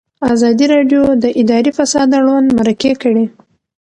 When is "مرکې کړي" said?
2.59-3.25